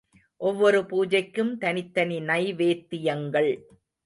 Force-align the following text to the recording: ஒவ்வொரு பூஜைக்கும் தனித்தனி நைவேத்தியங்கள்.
ஒவ்வொரு 0.41 0.79
பூஜைக்கும் 0.81 1.51
தனித்தனி 1.57 2.19
நைவேத்தியங்கள். 2.19 3.51